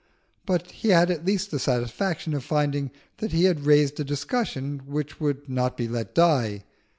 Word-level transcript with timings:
But 0.47 0.71
he 0.71 0.89
had 0.89 1.11
at 1.11 1.25
least 1.25 1.51
the 1.51 1.59
satisfaction 1.59 2.33
of 2.33 2.43
finding 2.43 2.89
that 3.17 3.33
he 3.33 3.43
had 3.43 3.67
raised 3.67 3.99
a 3.99 4.03
discussion 4.03 4.79
which 4.87 5.19
would 5.19 5.47
not 5.47 5.77
be 5.77 5.87
let 5.87 6.15
die. 6.15 6.63